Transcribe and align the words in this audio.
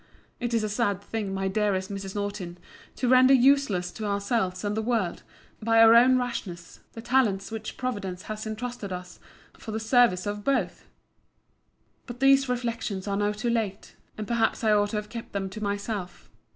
It 0.39 0.55
is 0.55 0.63
a 0.63 0.67
sad 0.69 0.99
thing, 0.99 1.31
my 1.31 1.47
dearest 1.47 1.91
Mrs. 1.91 2.15
Nortin, 2.15 2.57
to 2.95 3.07
render 3.07 3.35
useless 3.35 3.91
to 3.91 4.05
ourselves 4.05 4.63
and 4.63 4.75
the 4.75 4.81
world, 4.81 5.21
by 5.61 5.79
our 5.79 5.93
own 5.93 6.17
rashness, 6.17 6.79
the 6.93 7.03
talents 7.03 7.51
which 7.51 7.77
Providence 7.77 8.23
has 8.23 8.47
intrusted 8.47 8.89
to 8.89 8.95
us, 8.95 9.19
for 9.59 9.69
the 9.71 9.79
service 9.79 10.25
of 10.25 10.43
both. 10.43 10.87
But 12.07 12.19
these 12.19 12.49
reflections 12.49 13.07
are 13.07 13.15
now 13.17 13.33
too 13.33 13.51
late; 13.51 13.95
and 14.17 14.25
perhaps 14.27 14.63
I 14.63 14.71
ought 14.71 14.89
to 14.89 14.95
have 14.95 15.09
kept 15.09 15.33
them 15.33 15.51
to 15.51 15.61
myself. 15.61 16.31